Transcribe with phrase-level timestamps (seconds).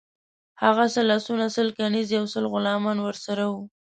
[0.63, 3.61] هغه سل آسونه، سل کنیزي او سل غلامان ورسره وه.